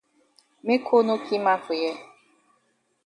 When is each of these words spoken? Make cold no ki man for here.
Make 0.65 0.83
cold 0.87 1.05
no 1.07 1.15
ki 1.25 1.35
man 1.43 1.59
for 1.65 1.73
here. 1.81 1.95